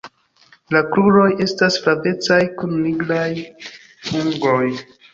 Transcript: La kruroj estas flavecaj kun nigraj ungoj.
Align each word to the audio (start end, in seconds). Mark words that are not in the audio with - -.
La 0.75 0.81
kruroj 0.95 1.25
estas 1.47 1.77
flavecaj 1.85 2.41
kun 2.57 2.75
nigraj 2.89 3.31
ungoj. 4.25 4.61